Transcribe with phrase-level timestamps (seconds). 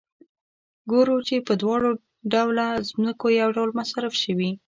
[0.91, 1.89] ګورو چې په دواړه
[2.31, 4.51] ډوله ځمکو یو ډول مصارف شوي